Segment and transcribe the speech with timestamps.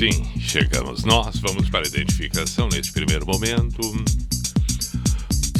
[0.00, 1.36] Sim, chegamos nós.
[1.40, 3.82] Vamos para a identificação neste primeiro momento.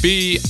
[0.01, 0.45] P-I-J-A-M-A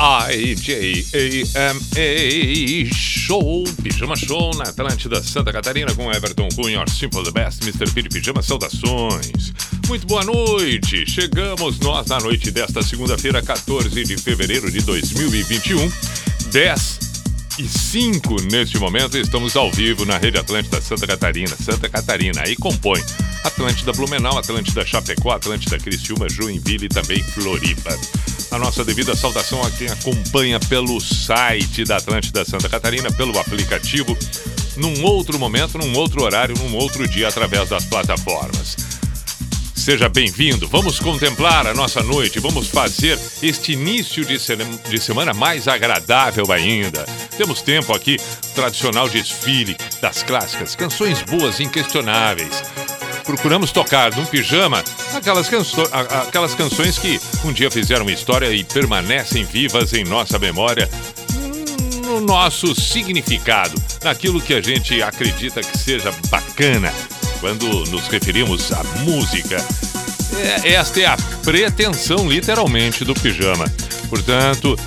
[2.95, 7.91] Show, Pijama Show na Atlântida Santa Catarina com Everton Cunha, Simple the Best, Mr.
[7.93, 9.53] Piri Pijama, saudações.
[9.89, 15.91] Muito boa noite, chegamos nós na noite desta segunda-feira, 14 de fevereiro de 2021,
[16.53, 17.09] 10
[17.59, 19.17] e 5 neste momento.
[19.17, 21.55] Estamos ao vivo na Rede Atlântida Santa Catarina.
[21.57, 23.03] Santa Catarina aí compõe
[23.45, 27.98] Atlântida Blumenau, Atlântida Chapecó, Atlântida Criciúma, Joinville e também Floripa.
[28.51, 34.17] A nossa devida saudação a quem acompanha pelo site da Atlântida Santa Catarina, pelo aplicativo,
[34.77, 39.00] num outro momento, num outro horário, num outro dia, através das plataformas.
[39.81, 40.69] Seja bem-vindo.
[40.69, 42.39] Vamos contemplar a nossa noite.
[42.39, 47.06] Vamos fazer este início de, se de, semana mais agradável ainda.
[47.39, 48.19] Temos tempo aqui,
[48.55, 52.62] tradicional desfile das clássicas, canções boas, inquestionáveis.
[53.25, 55.48] Procuramos tocar num pijama aquelas,
[56.28, 60.91] aquelas canções que um dia fizeram história e permanecem vivas em nossa memória
[62.05, 66.92] no nosso significado, naquilo que a gente acredita que seja bacana,
[67.41, 69.56] quando nos referimos à música.
[70.36, 73.64] É, esta é a pretensão, literalmente, do pijama.
[74.08, 74.78] Portanto,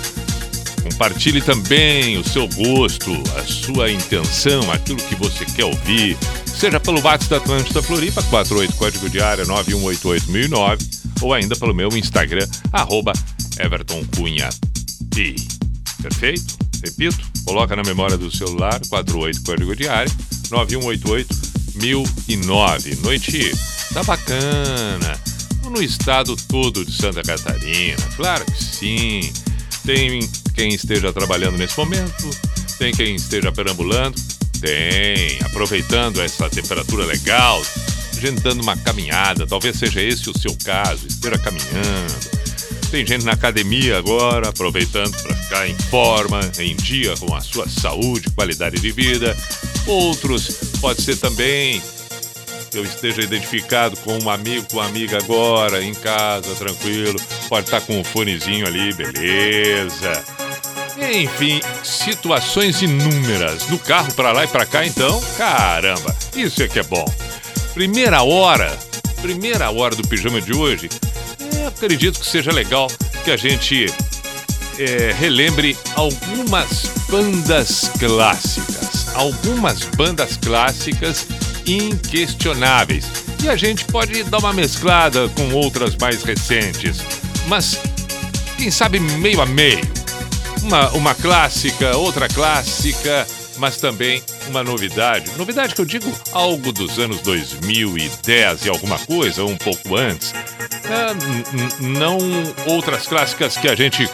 [0.82, 6.16] compartilhe também o seu gosto, a sua intenção, aquilo que você quer ouvir.
[6.46, 10.78] Seja pelo WhatsApp da Atlântida Floripa, 48 código de área 9188009,
[11.20, 13.12] ou ainda pelo meu Instagram, arroba
[13.58, 14.48] Everton Cunha.
[16.02, 16.56] Perfeito?
[16.84, 20.12] Repito, coloca na memória do celular, 48 código de área
[20.50, 22.96] 9188 1009.
[23.02, 23.52] Noite
[23.92, 25.20] tá bacana.
[25.70, 29.32] No estado todo de Santa Catarina, claro que sim.
[29.84, 30.20] Tem
[30.54, 32.30] quem esteja trabalhando nesse momento,
[32.78, 34.20] tem quem esteja perambulando,
[34.60, 35.38] tem.
[35.42, 37.62] Aproveitando essa temperatura legal,
[38.20, 42.34] gente dando uma caminhada, talvez seja esse o seu caso, esteja caminhando.
[42.90, 47.68] Tem gente na academia agora, aproveitando para ficar em forma, em dia com a sua
[47.68, 49.36] saúde, qualidade de vida.
[49.86, 50.48] Outros,
[50.80, 51.82] pode ser também
[52.76, 57.20] eu esteja identificado com um amigo, com uma amiga agora, em casa, tranquilo.
[57.48, 60.24] Pode estar com um fonezinho ali, beleza.
[61.12, 63.68] Enfim, situações inúmeras.
[63.68, 67.04] No carro para lá e para cá, então, caramba, isso é que é bom.
[67.74, 68.76] Primeira hora,
[69.20, 70.88] primeira hora do pijama de hoje,
[71.56, 72.88] é, acredito que seja legal
[73.24, 73.86] que a gente
[74.78, 78.83] é, relembre algumas bandas clássicas.
[79.14, 81.26] Algumas bandas clássicas
[81.66, 83.06] inquestionáveis.
[83.42, 86.98] E a gente pode dar uma mesclada com outras mais recentes.
[87.46, 87.78] Mas,
[88.56, 89.80] quem sabe meio a meio.
[90.62, 93.26] Uma, uma clássica, outra clássica,
[93.58, 95.30] mas também uma novidade.
[95.36, 100.32] Novidade que eu digo algo dos anos 2010 e alguma coisa, um pouco antes.
[100.32, 102.18] É, não
[102.66, 104.08] outras clássicas que a gente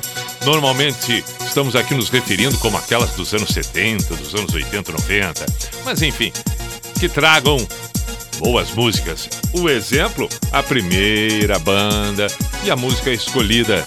[0.45, 5.47] normalmente estamos aqui nos referindo como aquelas dos anos 70, dos anos 80, 90.
[5.85, 6.33] Mas enfim,
[6.99, 7.59] que tragam
[8.39, 9.29] boas músicas.
[9.53, 12.29] O exemplo, a primeira banda
[12.63, 13.85] e a música escolhida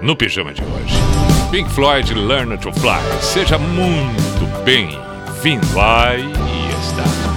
[0.00, 0.94] no pijama de hoje.
[1.50, 3.02] Pink Floyd Learn to Fly.
[3.20, 5.66] Seja muito bem-vindo.
[5.78, 6.24] Aí
[6.80, 7.27] está.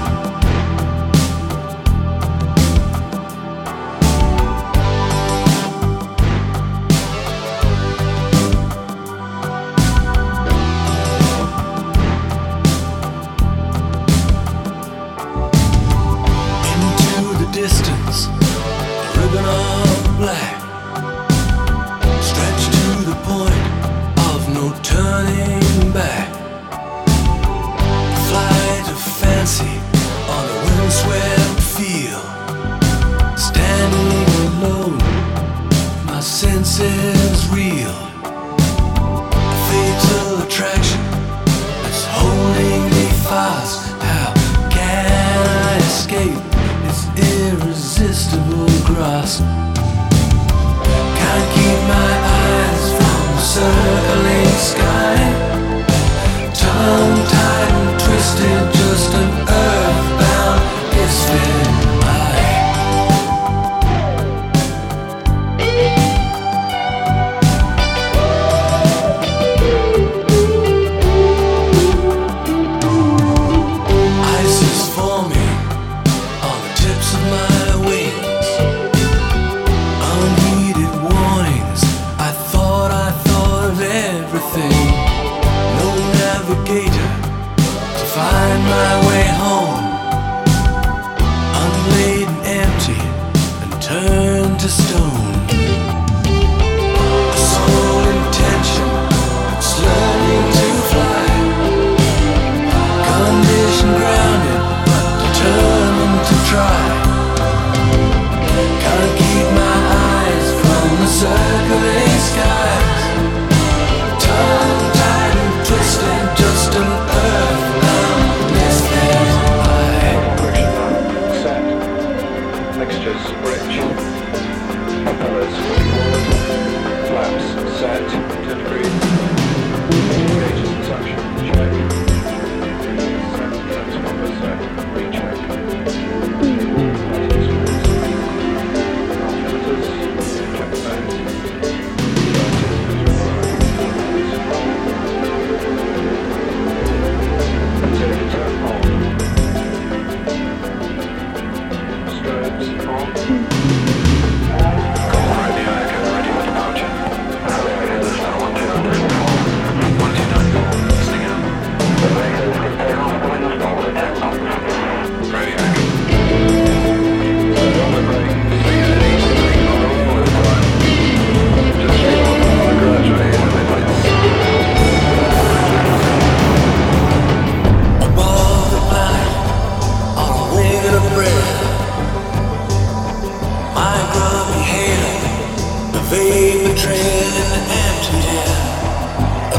[186.12, 188.60] vapor trail in the empty air.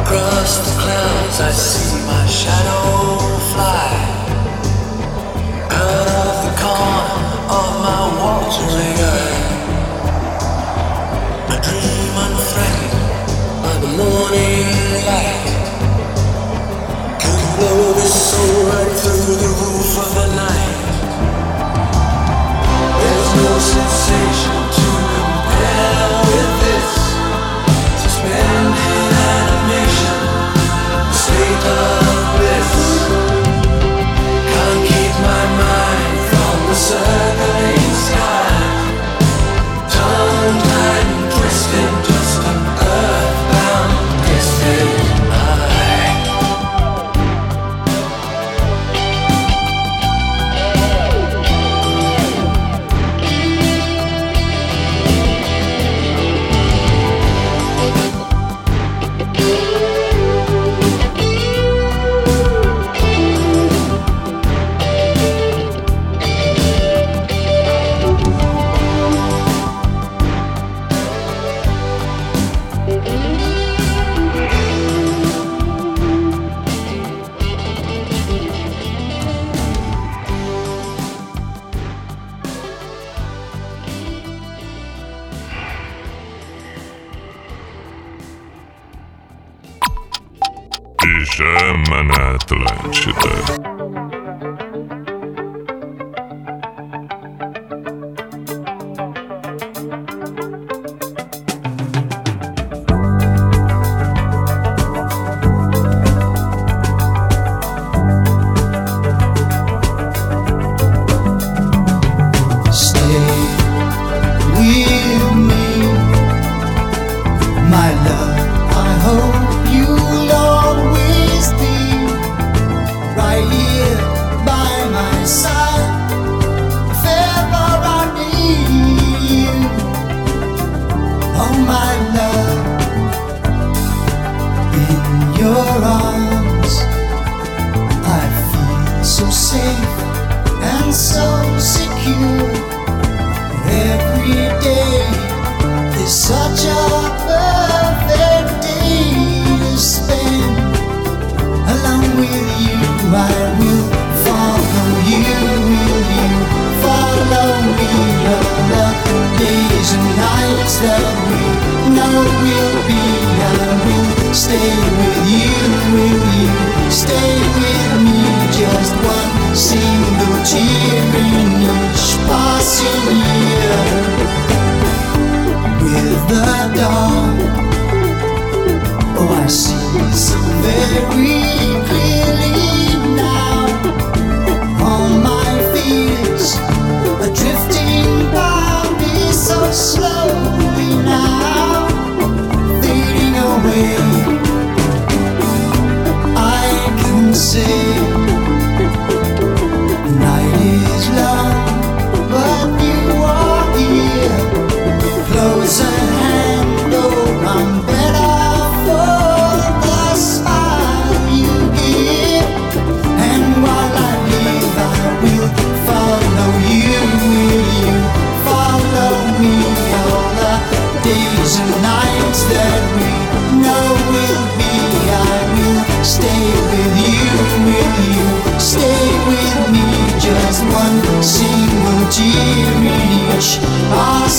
[0.00, 2.84] Across the clouds, I see my shadow
[3.52, 3.88] fly.
[5.80, 7.24] Out of the corner
[7.58, 9.40] of my watering eye,
[11.48, 13.00] I dream unthreatened
[13.64, 14.68] by the morning
[15.08, 15.48] light.
[17.22, 20.76] Can blow this soul right through the roof of the night.
[23.00, 24.61] There's no sensation.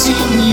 [0.05, 0.52] to.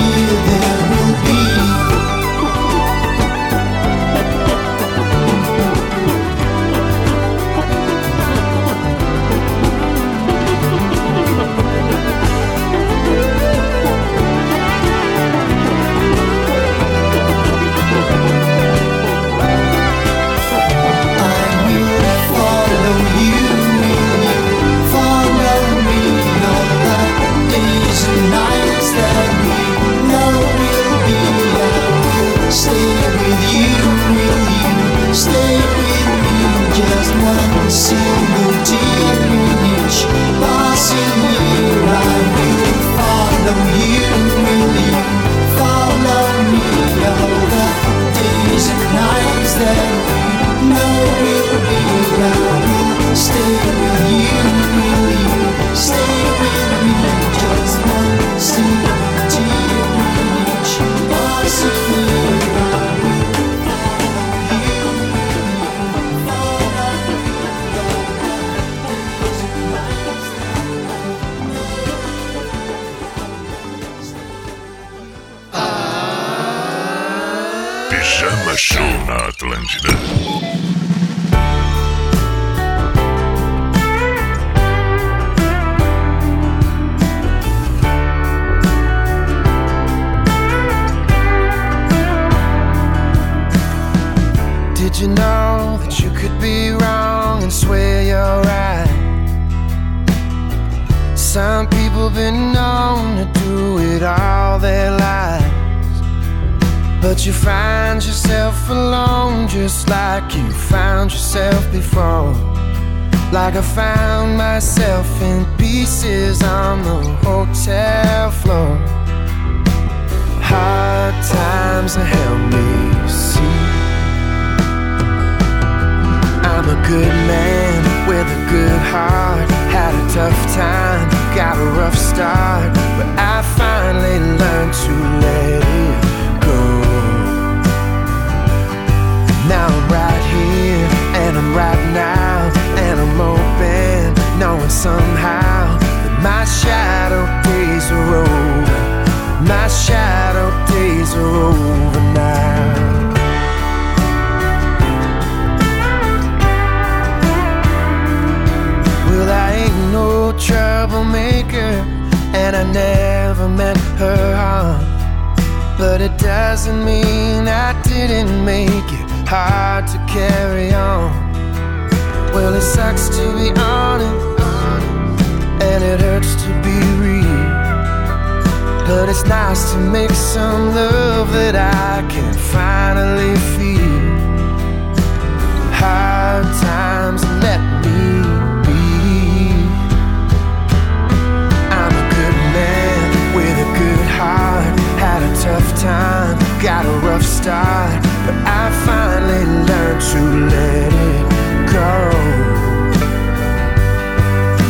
[197.51, 200.21] but I finally learned to
[200.55, 201.27] let it
[201.75, 201.95] go.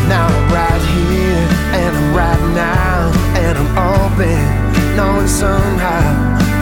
[0.08, 1.46] Now I'm right here,
[1.76, 6.08] and I'm right now, and I'm open, knowing somehow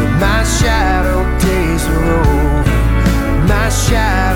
[0.00, 3.46] that my shadow days are over.
[3.46, 4.27] My shadow.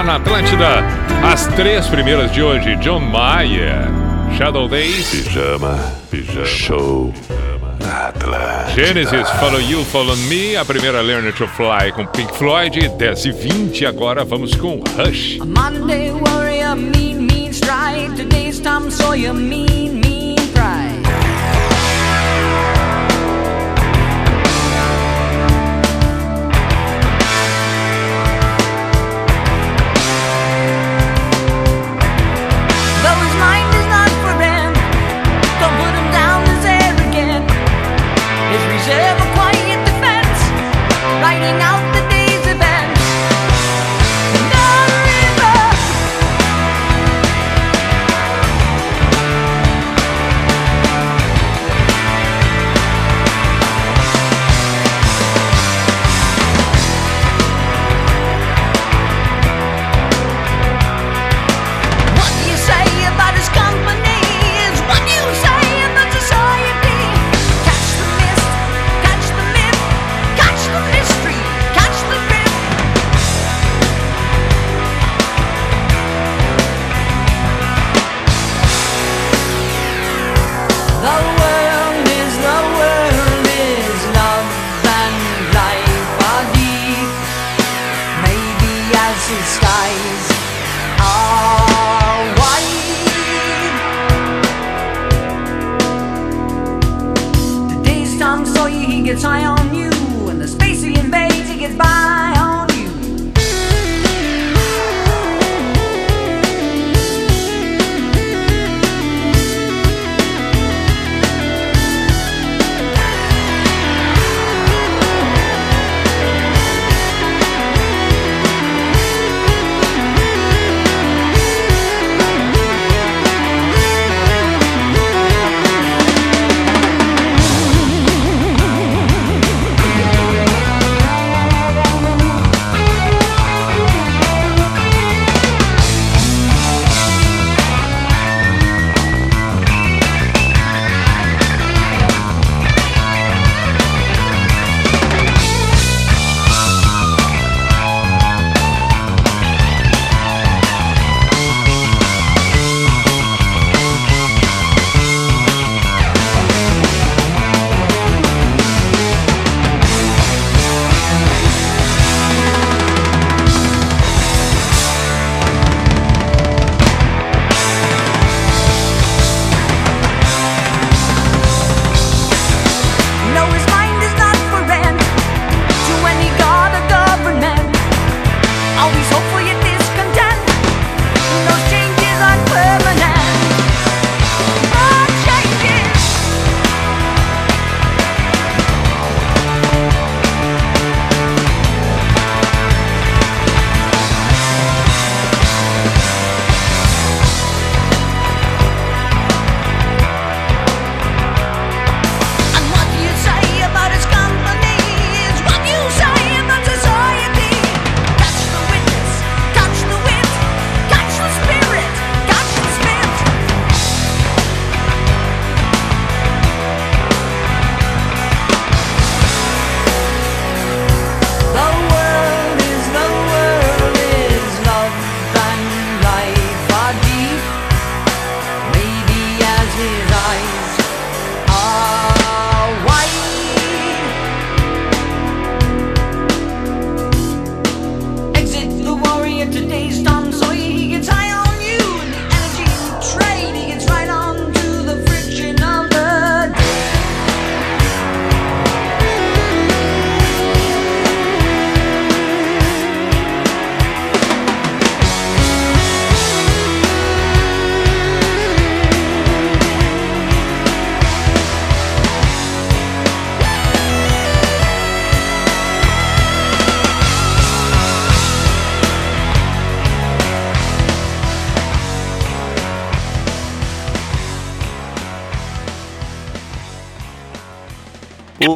[0.00, 0.84] programa na Atlântida.
[1.22, 3.88] As três primeiras de hoje: John Maia,
[4.36, 5.10] Shadow Days.
[5.10, 5.78] Pijama,
[6.10, 6.46] pijama.
[6.46, 7.14] Show.
[7.80, 8.70] Atlântida.
[8.74, 13.32] Genesis, Follow You, Follow Me, a primeira Learner to Fly com Pink Floyd, 10 e
[13.32, 15.38] 20 agora vamos com Rush.
[15.40, 20.19] A Monday warrior, mean, mean strike, today's Tom Sawyer, mean, mean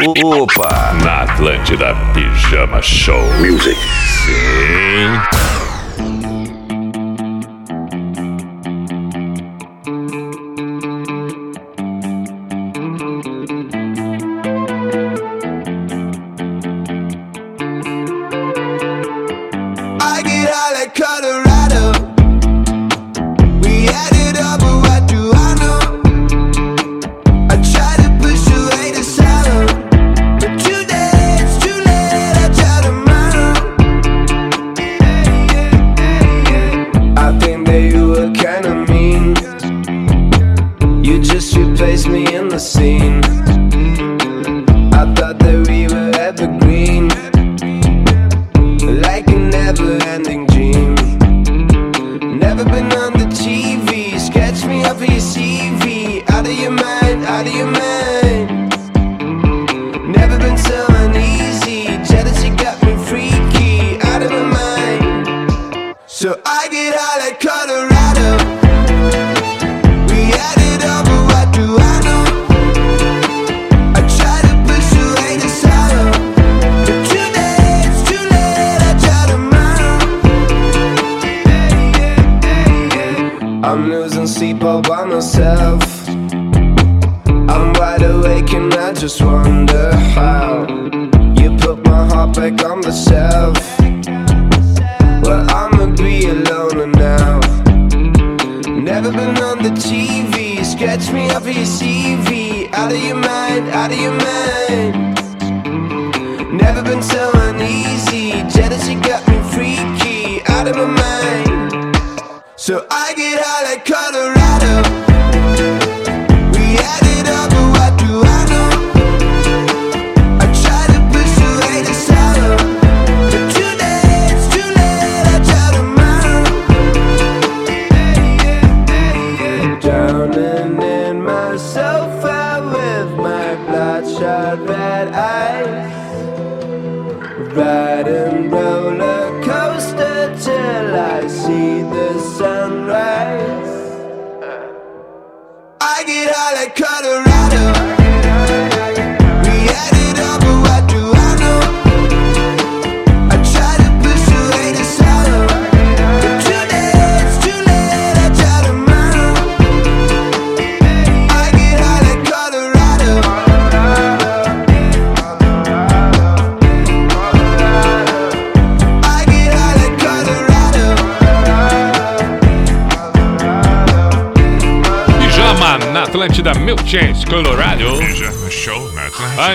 [0.07, 0.93] Opa!
[1.03, 3.23] Na Atlântida Pijama Show.
[3.41, 3.79] Music.
[4.27, 5.34] Sim.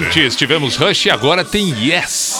[0.09, 2.38] Antes tivemos Rush e agora tem Yes.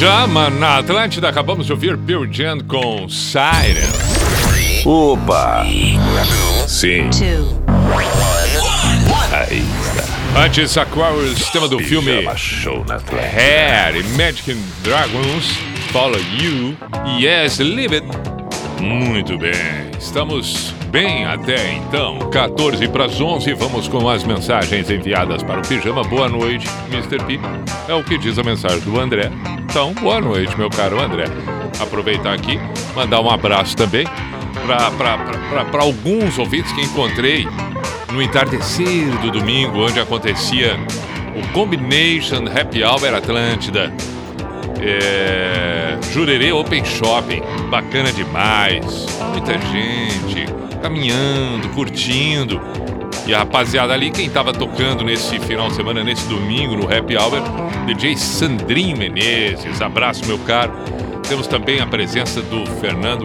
[0.00, 1.28] Pijama na Atlântida.
[1.28, 3.84] Acabamos de ouvir Pearl Jam com Siren.
[4.82, 5.62] Opa!
[6.66, 7.10] Sim.
[9.30, 10.40] Aí está.
[10.40, 12.96] Antes, Aquarius, tema do filme Pijama Show na.
[12.96, 15.58] Hair e Magic Dragons,
[15.92, 16.74] Follow You,
[17.20, 18.06] Yes, Live It.
[18.80, 19.52] Muito bem,
[19.98, 22.20] estamos bem até então.
[22.30, 26.02] 14 para as 11, vamos com as mensagens enviadas para o Pijama.
[26.04, 27.22] Boa noite, Mr.
[27.26, 27.38] P.
[27.86, 29.30] É o que diz a mensagem do André.
[29.70, 31.26] Então, boa noite, meu caro André.
[31.80, 32.58] Aproveitar aqui,
[32.92, 34.04] mandar um abraço também
[34.66, 37.46] para alguns ouvintes que encontrei
[38.12, 40.76] no entardecer do domingo, onde acontecia
[41.36, 43.94] o Combination Happy Hour Atlântida.
[44.80, 47.40] É, Jurerê Open Shopping,
[47.70, 49.06] bacana demais.
[49.30, 50.52] Muita gente
[50.82, 52.60] caminhando, curtindo.
[53.30, 57.16] E a rapaziada ali, quem tava tocando nesse final de semana, nesse domingo, no Happy
[57.16, 57.40] Hour,
[57.86, 59.80] DJ Sandrinho Menezes.
[59.80, 60.72] Abraço, meu caro.
[61.28, 63.24] Temos também a presença do Fernando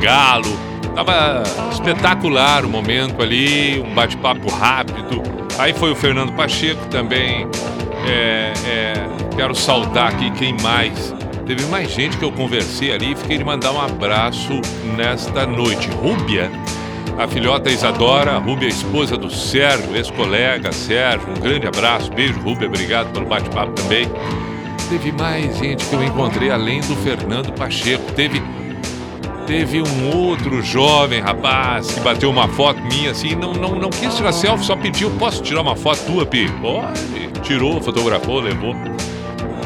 [0.00, 0.50] Galo.
[0.94, 5.22] Tava espetacular o momento ali, um bate-papo rápido.
[5.58, 7.46] Aí foi o Fernando Pacheco também.
[8.08, 8.94] É, é,
[9.36, 11.14] quero saudar aqui quem mais.
[11.44, 14.58] Teve mais gente que eu conversei ali e fiquei de mandar um abraço
[14.96, 15.90] nesta noite.
[15.90, 16.50] Rúbia,
[17.18, 21.30] a filhota Isadora, a Rúbia, a esposa do Sérgio, ex-colega Sérgio.
[21.30, 24.08] Um grande abraço, beijo, Rúbia, obrigado pelo bate-papo também.
[24.88, 28.12] Teve mais gente que eu encontrei além do Fernando Pacheco.
[28.12, 28.42] Teve
[29.46, 34.14] Teve um outro jovem rapaz que bateu uma foto minha assim, não, não, não quis
[34.14, 36.50] tirar selfie, só pediu, posso tirar uma foto tua, Pi?
[36.62, 37.28] Pode.
[37.42, 38.74] Tirou, fotografou, levou.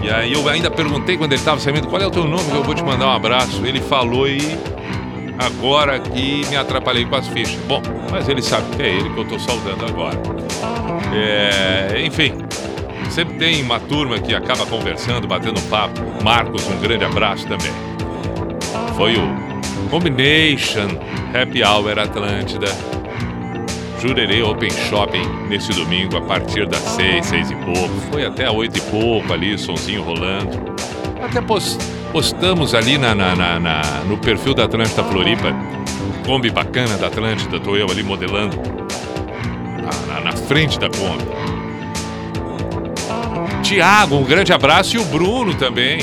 [0.03, 2.57] E aí eu ainda perguntei quando ele estava saindo, qual é o teu nome que
[2.57, 3.65] eu vou te mandar um abraço?
[3.65, 4.41] Ele falou e
[5.39, 7.59] agora que me atrapalhei com as fichas.
[7.67, 7.81] Bom,
[8.11, 10.19] mas ele sabe que é ele que eu estou saudando agora.
[11.15, 12.35] É, enfim,
[13.11, 16.01] sempre tem uma turma que acaba conversando, batendo papo.
[16.23, 17.73] Marcos, um grande abraço também.
[18.97, 20.89] Foi o Combination
[21.35, 22.67] Happy Hour Atlântida.
[24.01, 27.95] Jurerê Open Shopping nesse domingo a partir das seis, seis e pouco.
[28.13, 30.51] Foi até oito e pouco ali, sonzinho rolando.
[31.21, 31.79] Até post,
[32.13, 35.55] postamos ali na, na, na, na, no perfil da Atlântida Floripa.
[36.27, 38.57] Kombi bacana da Atlântida, tô eu ali modelando
[40.09, 41.25] na, na frente da Kombi.
[43.63, 46.01] Tiago, um grande abraço e o Bruno também.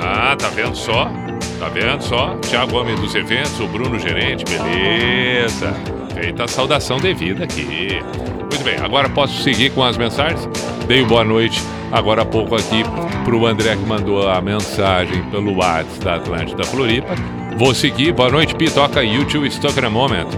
[0.00, 1.10] Ah, tá vendo só?
[1.58, 2.36] Tá vendo só?
[2.48, 5.74] Tiago, homem dos eventos, o Bruno, gerente, beleza.
[6.14, 8.00] Feita a saudação devida aqui.
[8.40, 10.48] Muito bem, agora posso seguir com as mensagens?
[10.86, 12.84] Dei boa noite agora há pouco aqui
[13.26, 17.12] pro André que mandou a mensagem pelo WhatsApp da Atlântida Floripa.
[17.58, 20.28] Vou seguir, boa noite, Pi, toca YouTube Stuck in a Moment.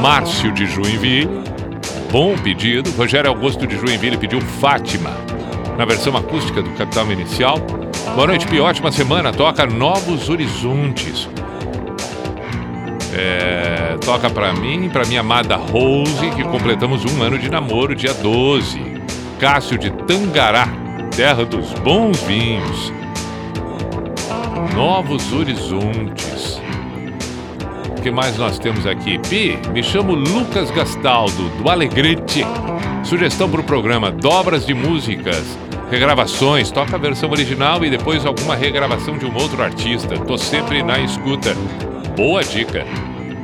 [0.00, 1.28] Márcio de Joinville,
[2.12, 2.92] bom pedido.
[2.92, 5.10] Rogério Augusto de Joinville pediu Fátima,
[5.76, 7.58] na versão acústica do Capital Inicial.
[8.14, 8.60] Boa noite, Pi.
[8.60, 9.32] Ótima semana.
[9.32, 11.28] Toca Novos Horizontes.
[13.12, 18.14] É, toca pra mim, pra minha amada Rose, que completamos um ano de namoro, dia
[18.14, 18.80] 12.
[19.40, 20.68] Cássio de Tangará,
[21.18, 22.92] terra dos bons vinhos.
[24.72, 26.62] Novos Horizontes.
[27.90, 29.18] O que mais nós temos aqui?
[29.28, 32.46] Pi, me chamo Lucas Gastaldo, do Alegrete.
[33.02, 35.58] Sugestão para o programa Dobras de Músicas
[35.90, 40.16] regravações, toca a versão original e depois alguma regravação de um outro artista.
[40.18, 41.52] Tô sempre na escuta.
[42.14, 42.86] Boa dica.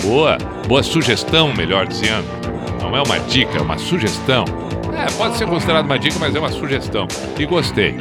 [0.00, 2.28] Boa, boa sugestão, melhor dizendo.
[2.80, 4.63] Não é uma dica, é uma sugestão.
[4.96, 7.06] É, pode ser considerado uma dica, mas é uma sugestão.
[7.38, 7.96] E gostei.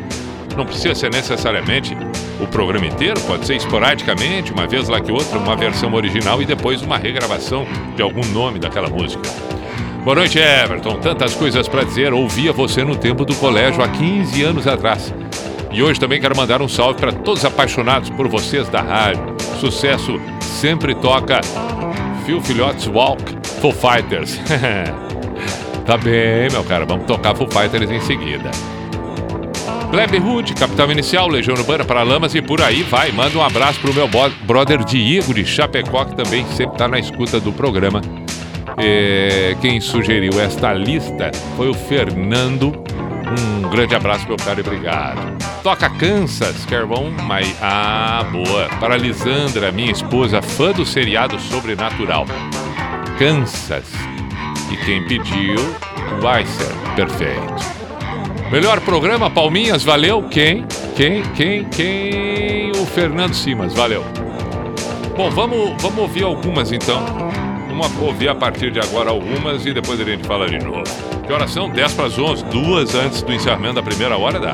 [0.56, 1.98] Não precisa ser necessariamente
[2.40, 6.46] o programa inteiro, pode ser esporadicamente, uma vez lá que outra, uma versão original e
[6.46, 7.66] depois uma regravação
[7.96, 9.22] de algum nome daquela música.
[10.04, 11.00] Boa noite, Everton.
[11.00, 12.14] Tantas coisas para dizer.
[12.14, 15.14] Ouvia você no tempo do colégio há 15 anos atrás.
[15.72, 19.36] E hoje também quero mandar um salve para todos apaixonados por vocês da rádio.
[19.60, 21.40] Sucesso sempre toca
[22.26, 23.24] Phil Filhotes Walk,
[23.62, 24.40] Full Fighters.
[25.86, 26.86] tá bem, meu cara.
[26.86, 28.52] Vamos tocar Full Fighters em seguida.
[29.92, 33.12] Gleb Hood, Capital Inicial, Legião Urbana para Lamas e por aí vai.
[33.12, 34.10] Manda um abraço pro meu
[34.42, 38.02] brother Diego de Chapecó, que também sempre tá na escuta do programa
[38.78, 42.74] é, quem sugeriu esta lista foi o Fernando.
[43.64, 45.38] Um grande abraço, meu caro, e obrigado.
[45.64, 47.12] Toca Kansas, bom?
[47.24, 48.68] Mas, ah, boa.
[48.80, 52.26] Para Lisandra, minha esposa, fã do seriado Sobrenatural.
[53.18, 54.13] Kansas.
[54.72, 55.56] E quem pediu,
[56.22, 56.74] Weiser.
[56.96, 57.54] Perfeito.
[58.52, 60.24] Melhor programa, Palminhas, valeu.
[60.24, 60.66] Quem?
[60.96, 61.24] Quem?
[61.36, 61.66] Quem?
[61.66, 62.72] Quem?
[62.72, 64.04] O Fernando Simas, valeu.
[65.16, 67.04] Bom, vamos, vamos ouvir algumas então.
[67.68, 70.84] Vamos ouvir a partir de agora algumas e depois a gente fala de novo.
[71.26, 71.70] Que horas são?
[71.70, 74.54] 10 para as 11, duas antes do encerramento da primeira hora da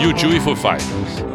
[0.00, 1.27] YouTube e Foo Fighters.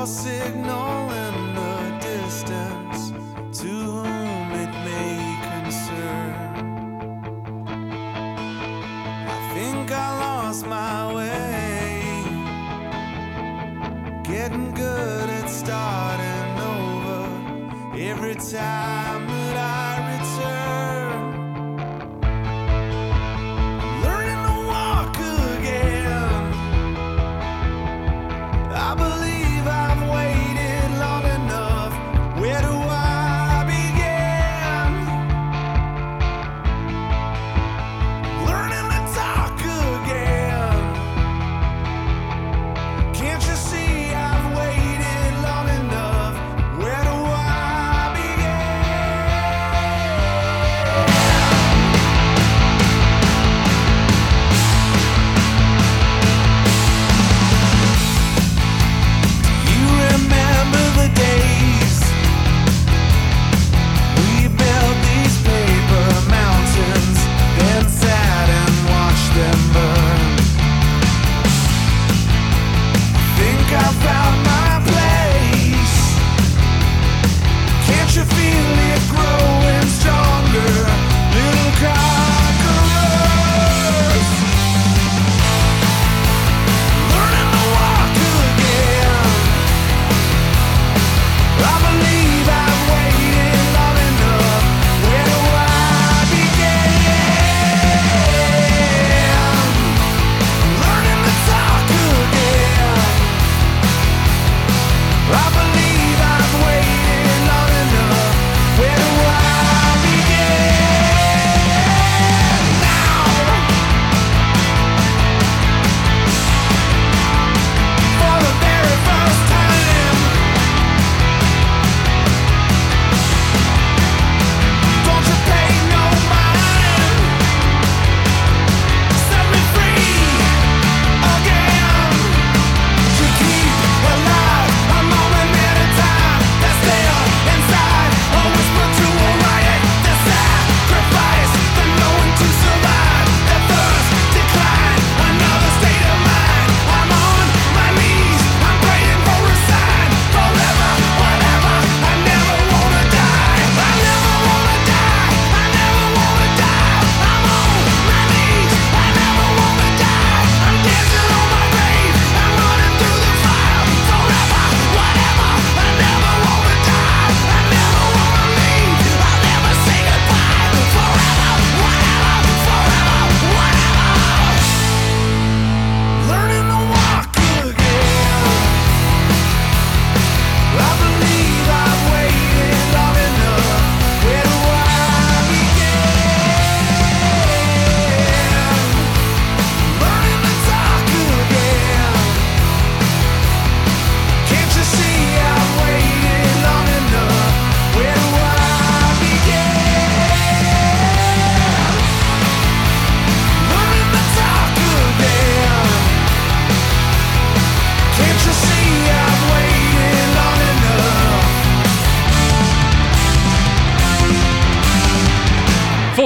[0.00, 3.10] your signal in the distance
[3.60, 5.20] to whom it may
[5.52, 6.34] concern.
[9.28, 12.02] I think I lost my way,
[14.24, 18.99] getting good at starting over every time.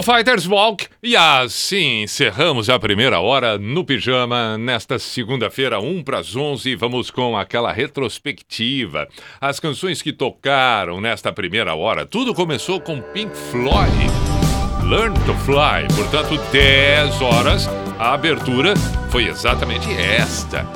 [0.05, 0.87] Fighters Walk.
[1.03, 6.77] E assim encerramos a primeira hora no pijama nesta segunda-feira, 1 para as 11.
[6.77, 9.09] Vamos com aquela retrospectiva.
[9.41, 12.05] As canções que tocaram nesta primeira hora.
[12.05, 13.91] Tudo começou com Pink Floyd.
[14.87, 15.89] Learn to Fly.
[15.97, 17.67] Portanto, 10 horas.
[17.99, 18.75] A abertura
[19.09, 20.67] foi exatamente esta.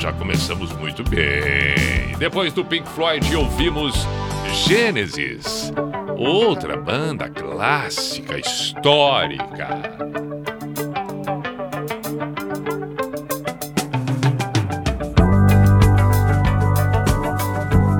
[0.00, 2.16] Já começamos muito bem.
[2.18, 3.94] Depois do Pink Floyd, ouvimos
[4.66, 5.72] Gênesis.
[6.16, 9.82] Outra banda clássica, histórica.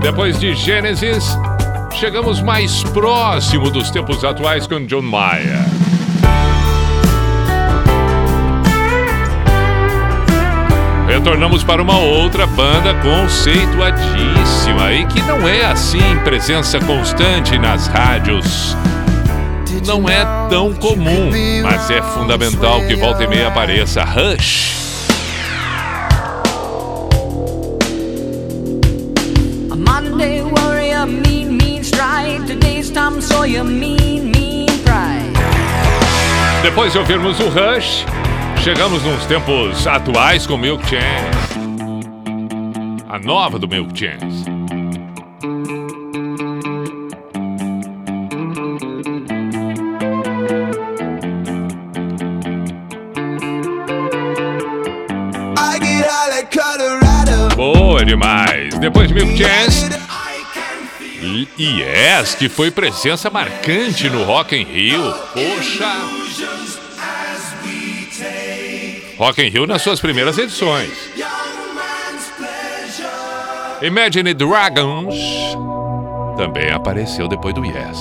[0.00, 1.36] Depois de Gênesis,
[1.92, 5.93] chegamos mais próximo dos tempos atuais com John Mayer.
[11.14, 18.76] Retornamos para uma outra banda conceituadíssima e que não é assim presença constante nas rádios.
[19.86, 21.30] Não é tão comum,
[21.62, 24.02] mas é fundamental que volta e meia apareça.
[24.02, 24.74] Rush.
[36.60, 38.04] Depois de ouvirmos o Rush,
[38.64, 41.58] chegamos nos tempos atuais com Milk Chance.
[43.06, 44.44] A nova do Milk Chance.
[57.54, 58.72] Boa demais.
[58.78, 59.90] Depois de Milk Chance.
[61.58, 65.12] Yes, que foi presença marcante no Rock in Rio.
[65.34, 66.73] Poxa.
[69.18, 70.90] Rock in Rio nas suas primeiras edições.
[73.80, 75.14] Imagine Dragons
[76.36, 77.98] também apareceu depois do Yes.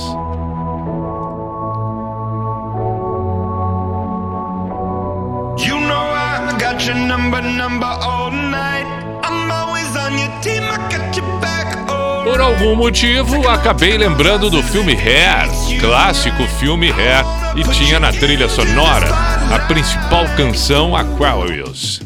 [5.63, 8.87] You know I got your number, number all night.
[9.23, 11.77] I'm always on your team, I got your back.
[12.23, 15.49] Por algum motivo, acabei lembrando do filme Hair,
[15.79, 22.01] clássico filme Hair, e tinha na trilha sonora a principal canção Aquarius.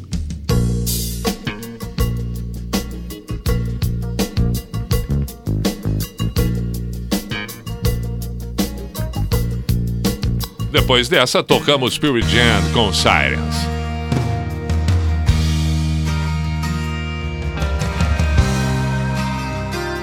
[10.74, 13.67] Depois dessa, tocamos Spirit Jam com Sirens.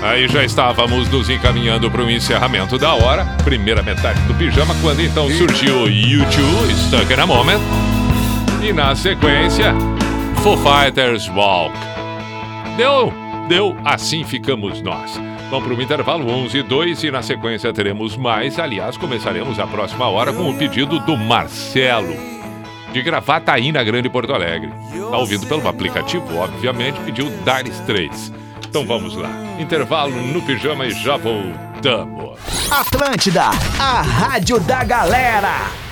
[0.04, 5.00] Aí já estávamos nos encaminhando para o encerramento da hora, primeira metade do pijama, quando
[5.00, 7.60] então surgiu YouTube, Stuck in a Moment,
[8.62, 9.74] e na sequência,
[10.42, 11.74] Foo Fighters Walk.
[12.76, 13.14] Deu,
[13.48, 15.18] deu, assim ficamos nós.
[15.48, 18.58] Vamos para o intervalo 11 e 2 e na sequência teremos mais.
[18.58, 22.14] Aliás, começaremos a próxima hora com o pedido do Marcelo,
[22.92, 24.70] de Gravataí, na Grande Porto Alegre.
[24.92, 28.43] Está ouvindo pelo aplicativo, obviamente, pediu Dire Straits.
[28.68, 29.30] Então vamos lá.
[29.58, 32.38] Intervalo no pijama e já voltamos.
[32.70, 35.83] Atlântida, a rádio da galera.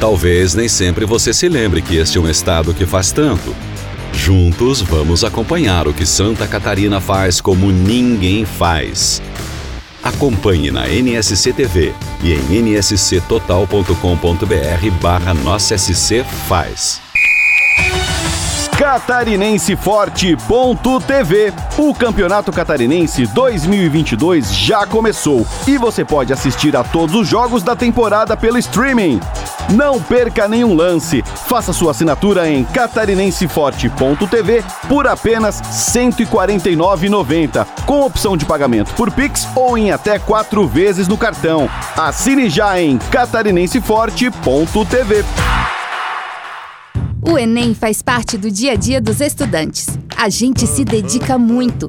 [0.00, 3.54] Talvez nem sempre você se lembre que este é um estado que faz tanto.
[4.14, 9.20] Juntos vamos acompanhar o que Santa Catarina faz como ninguém faz.
[10.02, 11.92] Acompanhe na NSC TV
[12.22, 16.98] e em nsctotal.com.br barra Nossa SC faz.
[18.78, 21.52] Catarinenseforte.tv.
[21.76, 27.76] O Campeonato Catarinense 2022 já começou e você pode assistir a todos os jogos da
[27.76, 29.20] temporada pelo streaming.
[29.68, 31.22] Não perca nenhum lance.
[31.46, 39.48] Faça sua assinatura em catarinenseforte.tv por apenas R$ 149,90, com opção de pagamento por Pix
[39.54, 41.68] ou em até quatro vezes no cartão.
[41.96, 45.24] Assine já em catarinenseforte.tv.
[47.22, 49.86] O Enem faz parte do dia a dia dos estudantes.
[50.16, 51.86] A gente se dedica muito.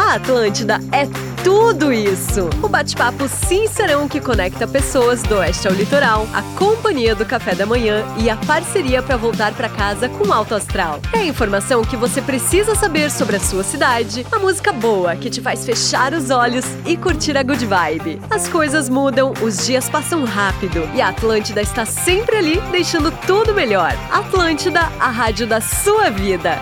[0.02, 1.06] A Atlântida é
[1.44, 2.50] tudo isso.
[2.60, 7.64] O bate-papo sincerão que conecta pessoas do oeste ao litoral, a companhia do café da
[7.64, 10.98] manhã e a parceria para voltar para casa com alto astral.
[11.12, 15.30] É a informação que você precisa saber sobre a sua cidade, a música boa que
[15.30, 18.20] te faz fechar os olhos e curtir a good vibe.
[18.28, 23.54] As coisas mudam, os dias passam rápido e a Atlântida está sempre ali deixando tudo
[23.54, 23.92] melhor.
[24.10, 26.60] Atlântida, a rádio da sua vida.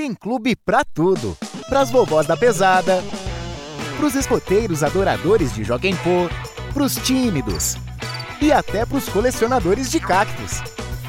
[0.00, 1.36] Tem clube pra tudo.
[1.68, 3.04] Pras vovós da pesada,
[3.98, 6.26] pros escoteiros adoradores de Joguem Pô,
[6.72, 7.76] pros tímidos
[8.40, 10.62] e até pros colecionadores de cactos.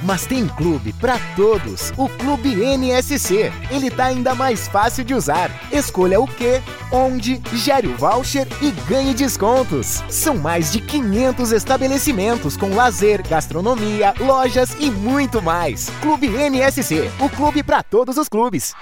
[0.04, 3.52] Mas tem clube pra todos, o Clube NSC.
[3.70, 5.52] Ele tá ainda mais fácil de usar.
[5.72, 10.04] Escolha o que, onde, gere o voucher e ganhe descontos.
[10.10, 15.92] São mais de 500 estabelecimentos com lazer, gastronomia, lojas e muito mais.
[16.02, 18.74] Clube NSC, o clube pra todos os clubes.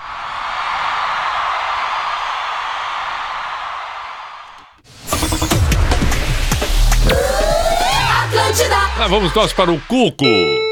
[8.98, 10.69] Lá vamos nós para o Cuco.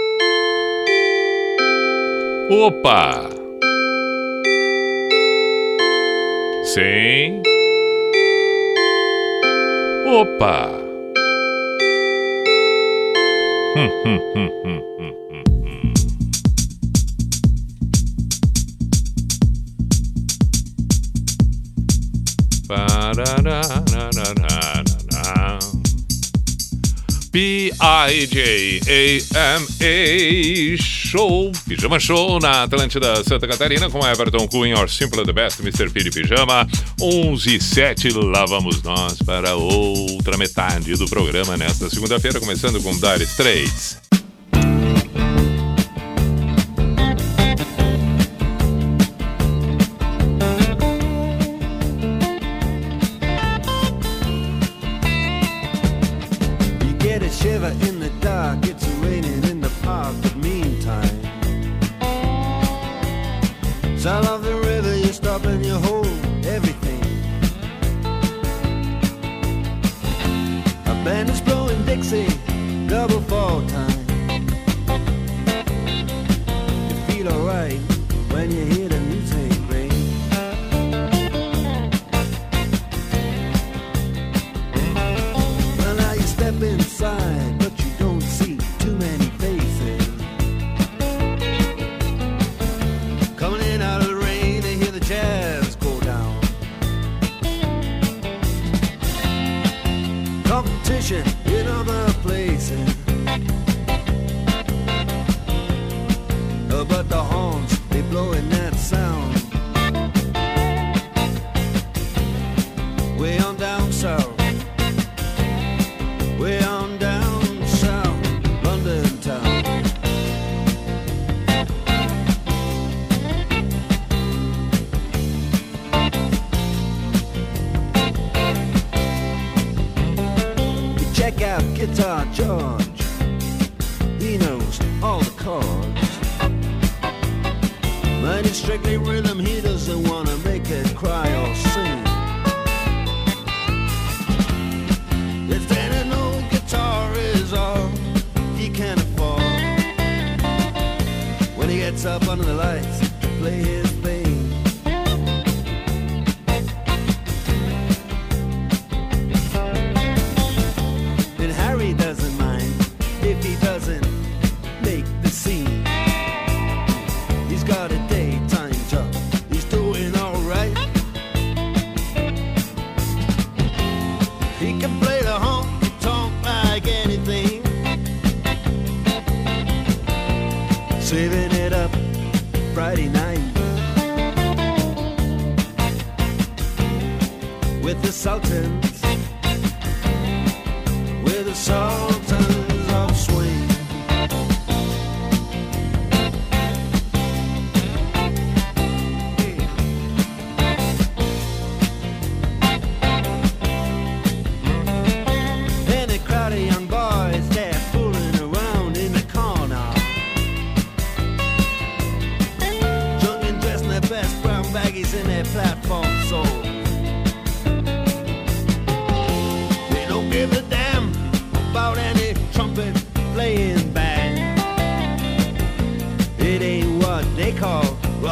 [2.49, 3.27] Opa!
[6.63, 7.43] Sim.
[10.07, 10.71] Opa!
[13.75, 15.91] Hum, hum, hum, hum, hum, hum, hum.
[22.69, 24.56] Pararararararara.
[27.37, 27.77] P-I-J-A-M-A
[30.81, 35.87] Show, Pijama Show na Atlântida Santa Catarina com Everton Cunha, Or Simple the Best, Mr.
[35.91, 36.67] P de Pijama,
[36.99, 42.91] 11 e 7, lá vamos nós para outra metade do programa nesta segunda-feira, começando com
[42.93, 44.06] Dire Straits.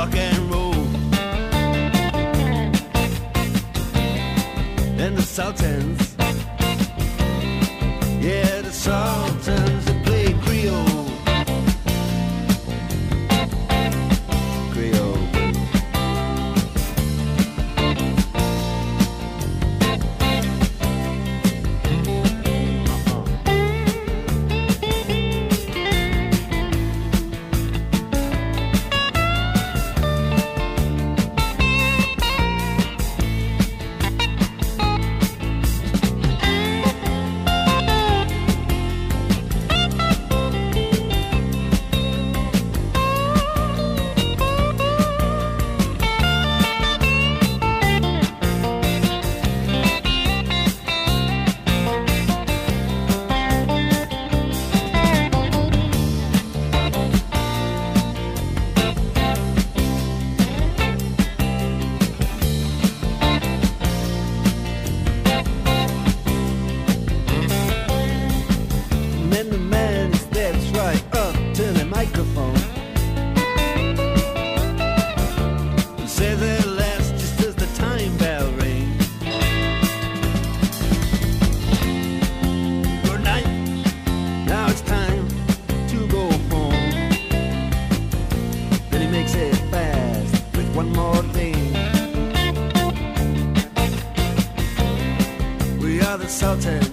[0.05, 0.73] rock and roll.
[4.99, 5.94] And the Sultans.
[96.35, 96.84] insulted.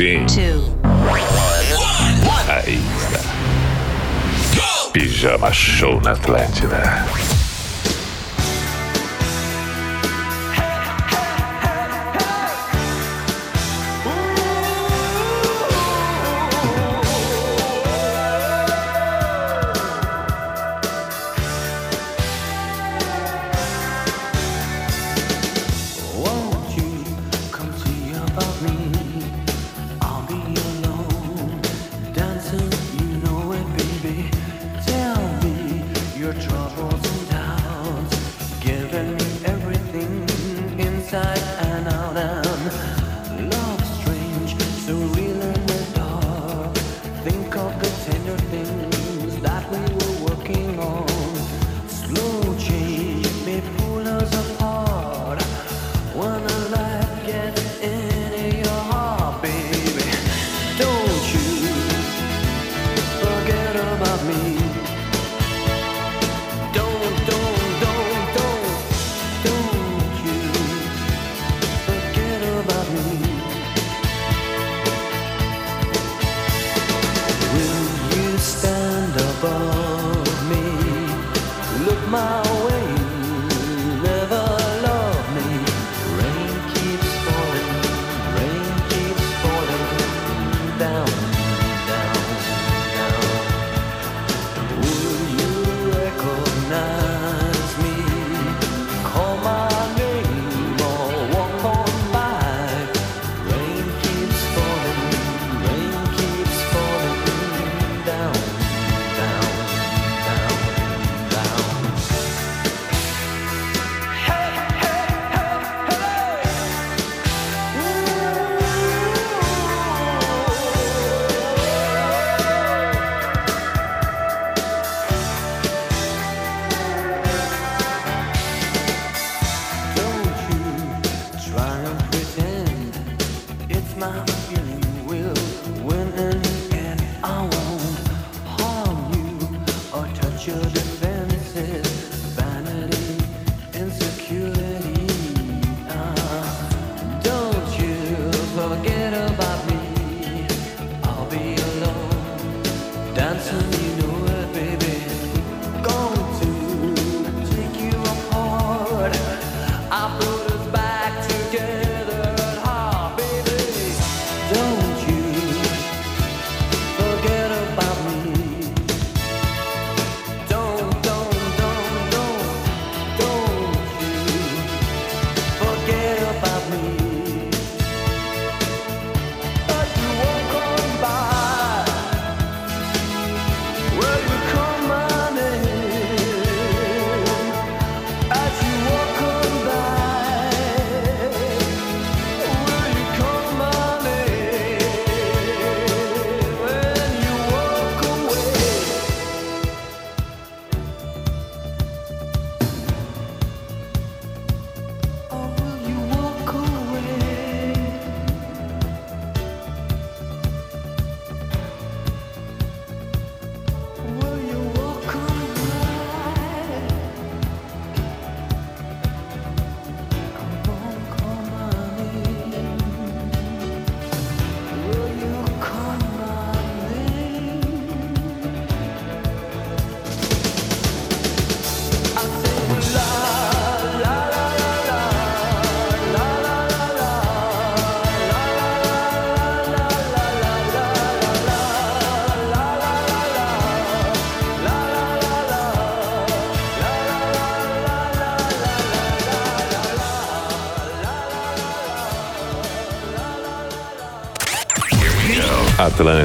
[0.00, 0.24] Sim.
[0.24, 0.64] Two.
[2.48, 3.20] Aí está.
[4.94, 7.04] Pijama Show na Atlântida.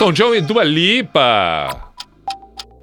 [0.00, 1.92] Elton John e Dua Lipa.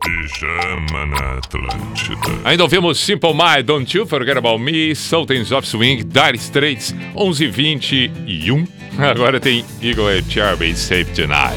[0.03, 2.47] Pijama na Atlântida.
[2.47, 8.67] Ainda ouvimos Simple My, Don't You Forget About Me, Sultans of Swing, Dire Straits, 11h21.
[8.99, 11.56] Agora tem Eagle Cherry Safe Tonight.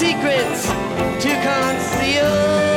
[0.00, 0.66] Secrets
[1.22, 2.69] to conceal.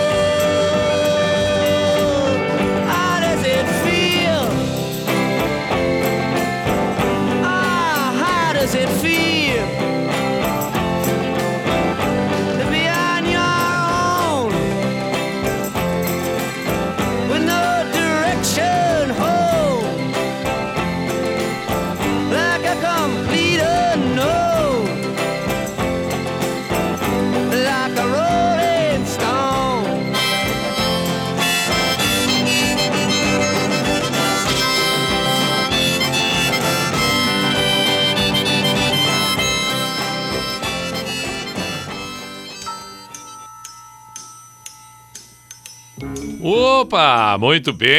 [46.83, 47.89] Opa, muito bem.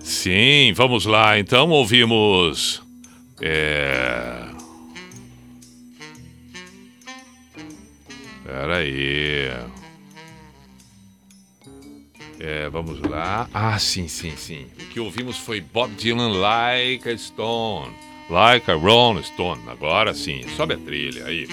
[0.00, 1.38] Sim, vamos lá.
[1.38, 2.82] Então ouvimos.
[3.40, 4.42] É.
[8.44, 9.52] Pera aí.
[12.40, 13.48] É, vamos lá.
[13.54, 14.66] Ah, sim, sim, sim.
[14.80, 17.94] O que ouvimos foi Bob Dylan Like a Stone.
[18.28, 19.60] Like a Rolling Stone.
[19.68, 21.46] Agora sim, sobe a trilha aí.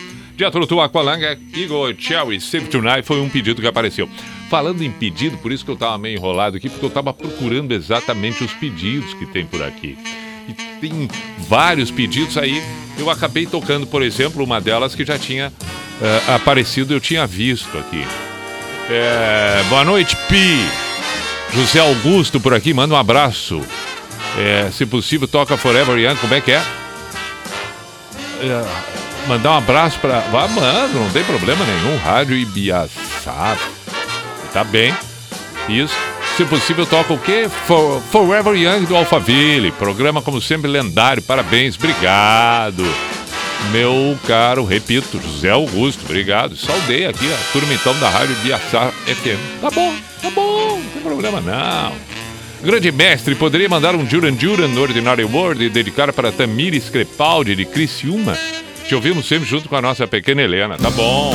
[0.67, 4.09] Do Aqualanga, Igor Cherry, Save Tonight foi um pedido que apareceu.
[4.49, 7.73] Falando em pedido, por isso que eu tava meio enrolado aqui, porque eu tava procurando
[7.73, 9.97] exatamente os pedidos que tem por aqui.
[10.47, 12.63] E tem vários pedidos aí.
[12.97, 15.51] Eu acabei tocando, por exemplo, uma delas que já tinha
[16.01, 18.05] eh, aparecido, eu tinha visto aqui.
[18.89, 20.65] É, boa noite, Pi.
[21.53, 23.61] José Augusto por aqui, manda um abraço.
[24.37, 26.63] É, se possível, toca Forever Young, como é que é?
[28.39, 28.65] É,
[29.27, 30.19] mandar um abraço pra.
[30.31, 31.97] Vá, mano, não tem problema nenhum.
[31.97, 33.57] Rádio Ibiaçá.
[34.53, 34.93] Tá bem.
[35.69, 35.95] Isso.
[36.35, 37.47] Se possível, toca o quê?
[37.65, 39.71] For- Forever Young do Alphaville.
[39.71, 41.21] Programa, como sempre, lendário.
[41.21, 42.85] Parabéns, obrigado.
[43.71, 46.55] Meu caro, repito, José Augusto, obrigado.
[46.55, 49.59] Saudei aqui a turma então da Rádio Biaçá FM.
[49.61, 51.93] Tá bom, tá bom, não tem problema não.
[52.63, 57.55] Grande mestre, poderia mandar um Duran Duran no Ordinary World e dedicar para Tamires Crepaldi
[57.55, 58.37] de Criciúma?
[58.87, 60.77] Te ouvimos sempre junto com a nossa pequena Helena.
[60.77, 61.33] Tá bom,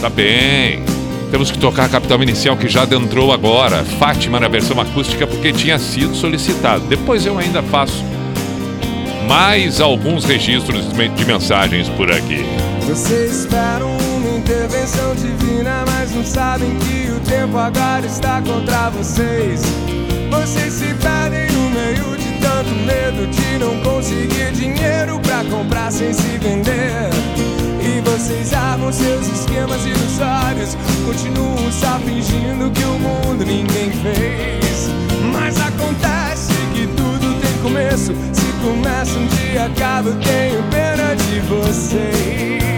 [0.00, 0.84] tá bem.
[1.30, 3.84] Temos que tocar a capital inicial que já adentrou agora.
[3.98, 6.86] Fátima na versão acústica porque tinha sido solicitado.
[6.86, 8.04] Depois eu ainda faço
[9.26, 12.44] mais alguns registros de mensagens por aqui.
[12.86, 19.62] Vocês esperam uma intervenção divina, mas não sabem que o tempo agora está contra vocês.
[20.30, 26.12] Vocês se perdem no meio de tanto medo de não conseguir dinheiro pra comprar sem
[26.12, 27.10] se vender.
[28.16, 30.74] Vocês armam seus esquemas ilusórios,
[31.04, 34.88] continuam só fingindo que o mundo ninguém fez.
[35.34, 38.14] Mas acontece que tudo tem começo.
[38.32, 42.75] Se começa um dia, acaba, tenho pena de vocês.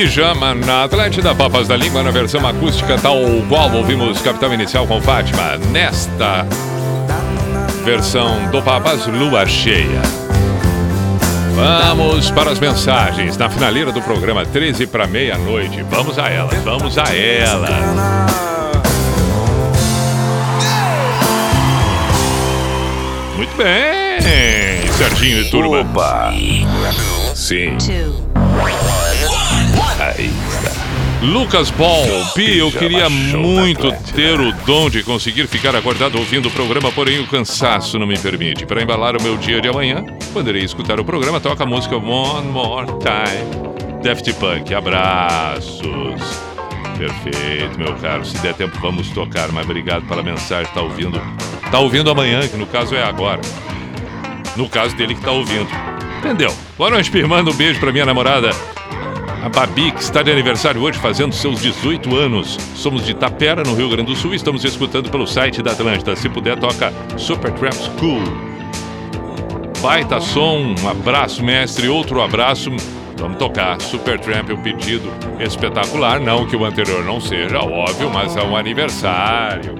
[0.00, 3.18] Pijama na Atlântida, Papas da Língua na versão acústica, tal
[3.50, 5.58] qual ouvimos Capital Inicial com Fátima.
[5.70, 6.46] Nesta
[7.84, 10.00] versão do Papas Lua Cheia.
[11.54, 15.82] Vamos para as mensagens na finaleira do programa 13 para meia-noite.
[15.90, 17.70] Vamos a elas, vamos a elas.
[23.36, 25.80] Muito bem, certinho e turma.
[25.80, 26.32] Opa!
[27.34, 27.76] Sim.
[30.00, 30.90] Aí está.
[31.22, 36.50] Lucas Ball, Pi, eu queria muito ter o dom de conseguir ficar acordado ouvindo o
[36.50, 38.64] programa, porém o cansaço não me permite.
[38.64, 40.02] Para embalar o meu dia de amanhã,
[40.32, 44.72] poderei escutar o programa, toca a música One More Time, Daft Punk.
[44.72, 46.40] Abraços.
[46.96, 48.24] Perfeito, meu caro.
[48.24, 50.72] Se der tempo, vamos tocar, mas obrigado pela mensagem.
[50.72, 51.20] Tá ouvindo?
[51.70, 53.42] Tá ouvindo amanhã, que no caso é agora.
[54.56, 55.68] No caso dele que tá ouvindo.
[56.18, 56.54] Entendeu?
[56.78, 57.22] Boa noite, Pi.
[57.24, 58.50] Manda um beijo pra minha namorada.
[59.42, 62.58] A Babi, que está de aniversário hoje, fazendo seus 18 anos.
[62.74, 66.14] Somos de Tapera, no Rio Grande do Sul, e estamos escutando pelo site da Atlântida.
[66.14, 68.22] Se puder, toca Super Trap School.
[69.80, 71.88] Baita som, um abraço, mestre.
[71.88, 72.70] Outro abraço.
[73.16, 76.20] Vamos tocar Super Tramp, um pedido espetacular.
[76.20, 79.74] Não que o anterior não seja, óbvio, mas é um aniversário.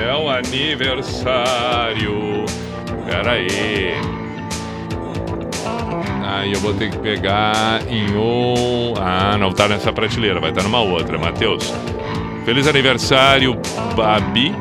[0.00, 1.64] É um aniversário.
[3.06, 4.23] Pera aí.
[6.34, 8.94] Aí eu vou ter que pegar em um.
[8.98, 11.16] Ah, não tá nessa prateleira, vai estar numa outra.
[11.16, 11.72] Matheus.
[12.44, 13.56] Feliz aniversário,
[13.94, 14.52] Babi.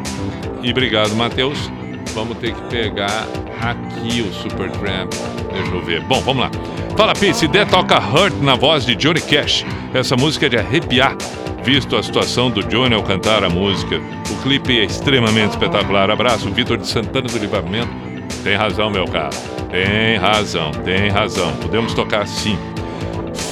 [0.62, 1.72] E obrigado, Matheus.
[2.14, 3.28] Vamos ter que pegar
[3.60, 5.12] aqui o Super Tramp.
[5.52, 6.02] Deixa eu ver.
[6.02, 6.52] Bom, vamos lá.
[6.96, 9.66] Fala, Pi, se der, toca Hurt na voz de Johnny Cash.
[9.96, 11.18] Essa música é de arrepiar,
[11.64, 14.00] visto a situação do Johnny ao cantar a música.
[14.30, 16.12] O clipe é extremamente espetacular.
[16.12, 18.13] Abraço, Vitor de Santana do Livramento.
[18.44, 19.36] Tem razão, meu caro.
[19.70, 21.52] Tem razão, tem razão.
[21.62, 22.58] Podemos tocar sim.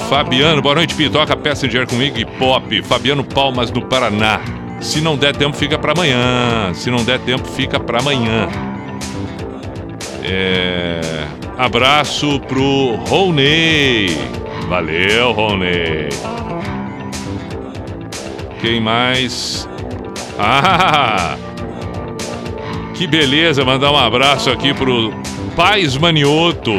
[0.08, 1.08] Fabiano, boa noite, Pi.
[1.08, 2.82] Toca Passenger comigo e pop.
[2.82, 4.40] Fabiano Palmas do Paraná.
[4.80, 6.72] Se não der tempo, fica para amanhã.
[6.74, 8.48] Se não der tempo, fica para amanhã.
[10.22, 11.00] É...
[11.56, 14.08] Abraço pro Rony.
[14.68, 16.08] Valeu, Rony.
[18.60, 19.68] Quem mais?
[20.38, 21.36] Ah!
[22.94, 25.12] Que beleza, mandar um abraço aqui pro
[25.56, 26.72] Pais Manioto.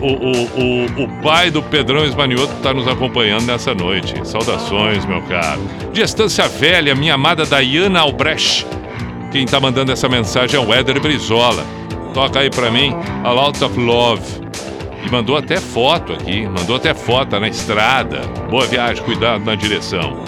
[0.00, 4.14] O, o, o, o, pai do Pedrão Esmanioto está nos acompanhando nessa noite.
[4.24, 5.60] Saudações, meu caro.
[5.92, 8.66] De Estância Velha, minha amada Dayana Albrecht.
[9.30, 11.64] Quem está mandando essa mensagem é o Éder Brizola.
[12.12, 12.92] Toca aí pra mim,
[13.22, 14.22] A Lot of Love.
[15.06, 18.22] E mandou até foto aqui, mandou até foto na estrada.
[18.50, 20.24] Boa viagem, cuidado na direção.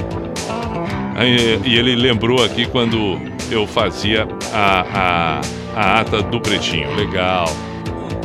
[1.64, 5.40] E ele lembrou aqui quando eu fazia a, a,
[5.76, 6.94] a ata do Pretinho.
[6.94, 7.48] Legal.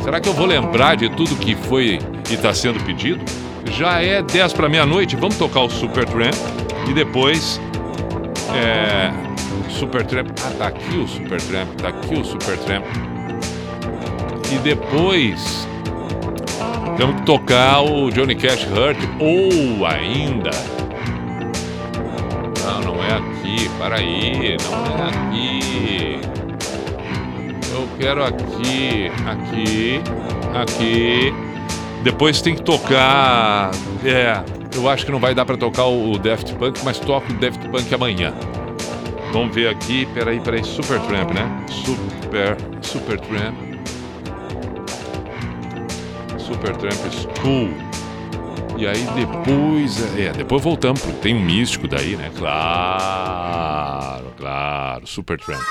[0.02, 1.98] Será que eu vou lembrar de tudo que foi
[2.30, 3.24] e está sendo pedido?
[3.72, 6.34] Já é 10 para meia-noite, vamos tocar o Super Tramp
[6.88, 7.60] e depois.
[8.54, 9.10] É.
[9.68, 10.28] Super Tramp.
[10.44, 12.84] Ah, tá aqui o Super Tramp, tá aqui o Super Tramp.
[14.52, 15.66] E depois.
[16.96, 20.50] Temos que tocar o Johnny Cash Hurt ou ainda.
[23.78, 26.20] Para aí, não é aqui.
[27.70, 30.00] Eu quero aqui, aqui,
[30.54, 31.34] aqui.
[32.02, 33.70] Depois tem que tocar.
[34.04, 34.42] É,
[34.74, 37.68] eu acho que não vai dar pra tocar o Daft Punk, mas toca o Daft
[37.68, 38.32] Punk amanhã.
[39.32, 41.64] Vamos ver aqui, peraí, peraí, Super Tramp, né?
[41.68, 43.54] Super, Super Tramp.
[46.38, 47.95] Super Tramp School.
[48.78, 52.30] E aí depois, é, depois voltamos, pro- tem um místico daí, né?
[52.36, 55.62] Claro, claro, Super Tramp.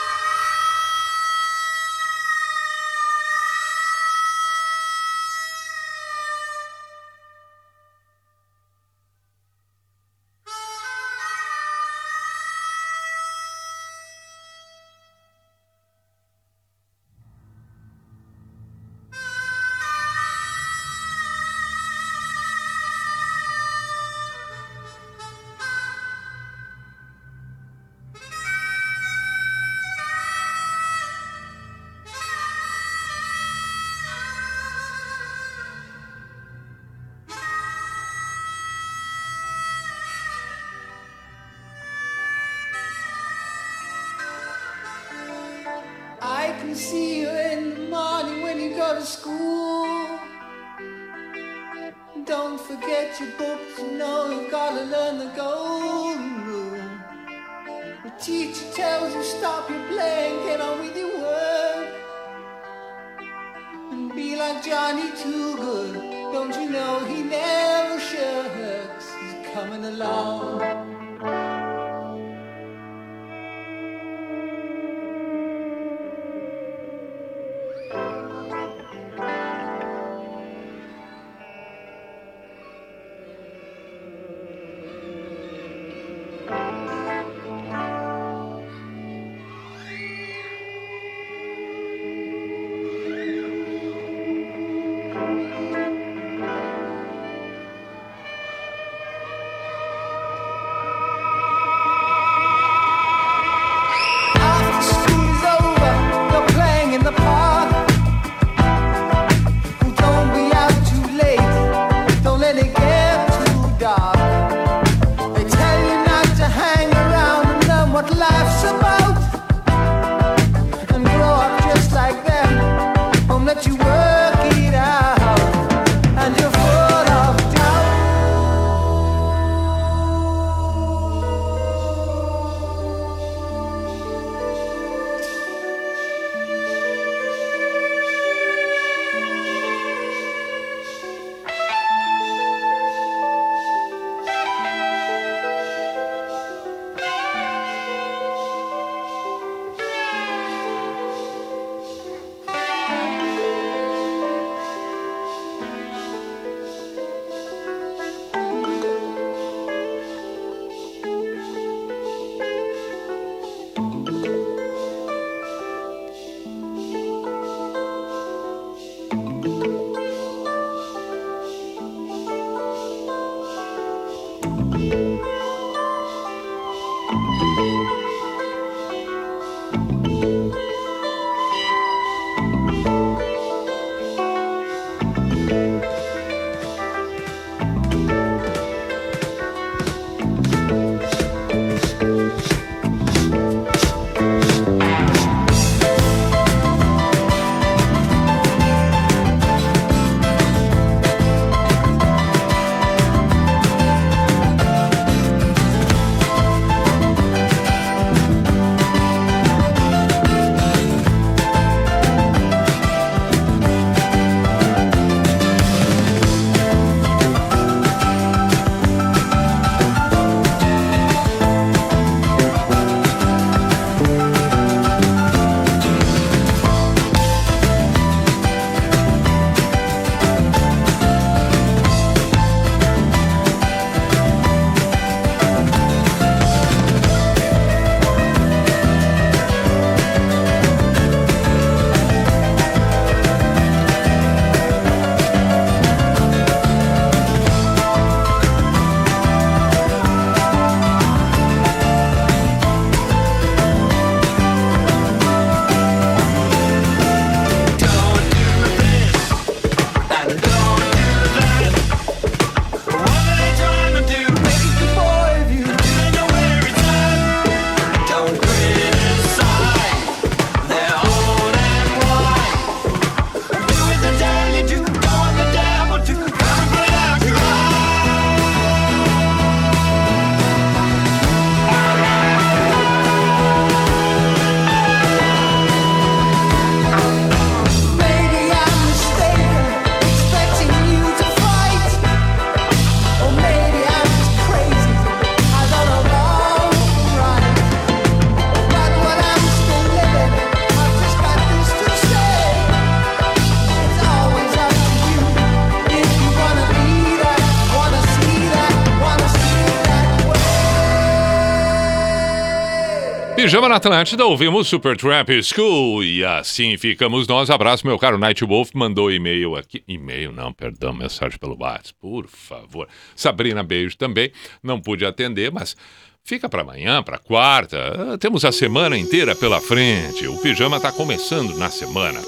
[313.46, 317.52] Pijama na Atlântida, ouvimos Super Trap School e assim ficamos nós.
[317.52, 319.84] Abraço, meu caro Night Wolf, mandou e-mail aqui.
[319.88, 322.88] E-mail não, perdão, mensagem pelo WhatsApp, por favor.
[323.16, 324.32] Sabrina, beijo também.
[324.64, 325.78] Não pude atender, mas
[326.24, 327.78] fica para amanhã, para quarta.
[328.14, 330.28] Ah, Temos a semana inteira pela frente.
[330.28, 332.20] O pijama está começando na semana.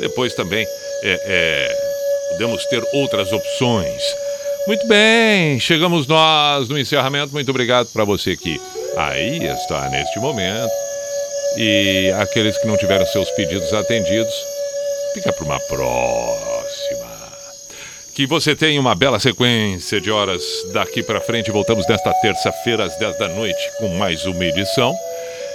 [0.00, 0.64] Depois também
[1.02, 4.02] é, é, podemos ter outras opções.
[4.66, 7.34] Muito bem, chegamos nós no encerramento.
[7.34, 8.58] Muito obrigado para você que
[8.96, 10.70] aí está neste momento.
[11.56, 14.34] E aqueles que não tiveram seus pedidos atendidos,
[15.14, 17.12] fica para uma próxima.
[18.14, 20.42] Que você tenha uma bela sequência de horas
[20.72, 21.50] daqui para frente.
[21.50, 24.94] Voltamos nesta terça-feira às 10 da noite com mais uma edição.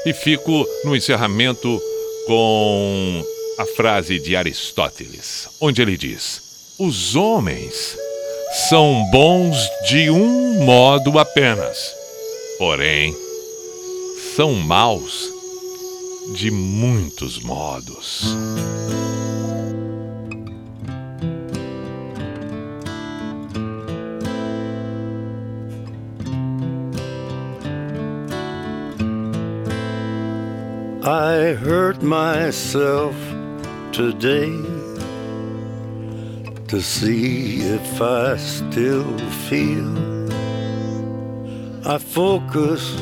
[0.05, 1.81] E fico no encerramento
[2.25, 3.23] com
[3.57, 6.41] a frase de Aristóteles, onde ele diz:
[6.77, 7.97] Os homens
[8.69, 9.57] são bons
[9.87, 11.93] de um modo apenas,
[12.57, 13.15] porém,
[14.37, 15.33] são maus
[16.35, 18.37] de muitos modos.
[31.03, 33.15] I hurt myself
[33.91, 34.53] today
[36.67, 39.17] to see if I still
[39.49, 39.97] feel.
[41.83, 43.01] I focus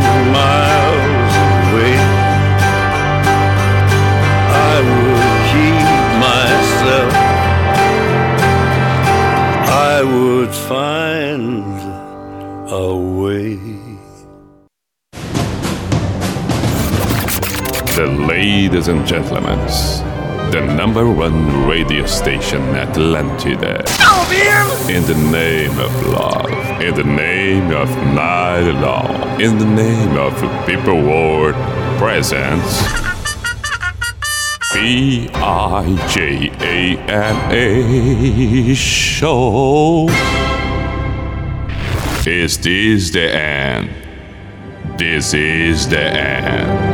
[10.41, 11.77] would find
[12.71, 13.57] a way.
[17.95, 19.59] The ladies and gentlemen,
[20.49, 23.85] the number one radio station Atlantida.
[24.89, 26.49] In the name of love,
[26.81, 29.05] in the name of night law,
[29.37, 30.33] in the name of
[30.65, 31.53] people world
[31.99, 33.00] presence.
[34.81, 40.07] B I J A N A show.
[42.25, 43.91] Is this the end?
[44.97, 46.90] This is the end.